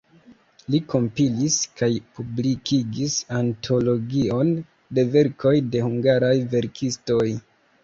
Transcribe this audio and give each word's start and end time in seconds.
Li 0.75 0.77
kompilis 0.93 1.57
kaj 1.81 1.89
publikigis 2.19 3.19
antologion 3.41 4.51
de 4.99 5.07
verkoj 5.19 5.55
de 5.77 5.85
hungaraj 5.87 6.35
verkistoj. 6.57 7.25